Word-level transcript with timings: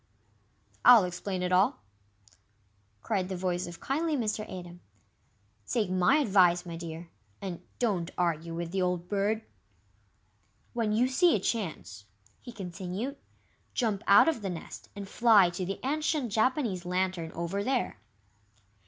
"I'll 0.83 1.03
explain 1.03 1.43
it 1.43 1.51
all," 1.51 1.83
cried 3.03 3.29
the 3.29 3.35
voice 3.37 3.67
of 3.67 3.79
kindly 3.79 4.17
Mr. 4.17 4.39
Atom. 4.49 4.79
"Take 5.67 5.91
MY 5.91 6.15
advice, 6.17 6.65
my 6.65 6.75
dear, 6.75 7.11
and 7.39 7.61
don't 7.77 8.09
argue 8.17 8.55
with 8.55 8.71
the 8.71 8.81
old 8.81 9.07
Bird." 9.07 9.43
"When 10.73 10.91
you 10.91 11.07
see 11.07 11.35
a 11.35 11.39
chance," 11.39 12.05
he 12.41 12.51
continued, 12.51 13.17
"jump 13.75 14.01
out 14.07 14.27
of 14.27 14.41
the 14.41 14.49
nest 14.49 14.89
and 14.95 15.07
fly 15.07 15.51
to 15.51 15.67
the 15.67 15.79
ancient 15.85 16.31
Japanese 16.31 16.83
Lantern 16.83 17.31
over 17.33 17.63
there." 17.63 17.99